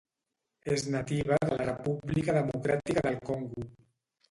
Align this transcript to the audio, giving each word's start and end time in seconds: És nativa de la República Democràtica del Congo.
És 0.75 0.85
nativa 0.95 1.37
de 1.43 1.51
la 1.59 1.67
República 1.69 2.37
Democràtica 2.39 3.07
del 3.11 3.23
Congo. 3.31 3.71